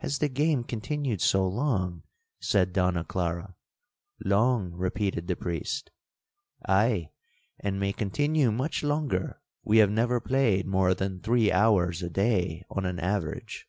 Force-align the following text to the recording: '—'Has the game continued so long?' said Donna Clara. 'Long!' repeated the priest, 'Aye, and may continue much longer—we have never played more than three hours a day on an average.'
'—'Has 0.00 0.18
the 0.18 0.28
game 0.28 0.64
continued 0.64 1.20
so 1.20 1.46
long?' 1.46 2.02
said 2.40 2.72
Donna 2.72 3.04
Clara. 3.04 3.54
'Long!' 4.24 4.72
repeated 4.72 5.28
the 5.28 5.36
priest, 5.36 5.92
'Aye, 6.68 7.10
and 7.60 7.78
may 7.78 7.92
continue 7.92 8.50
much 8.50 8.82
longer—we 8.82 9.78
have 9.78 9.90
never 9.92 10.18
played 10.18 10.66
more 10.66 10.92
than 10.92 11.20
three 11.20 11.52
hours 11.52 12.02
a 12.02 12.10
day 12.10 12.64
on 12.68 12.84
an 12.84 12.98
average.' 12.98 13.68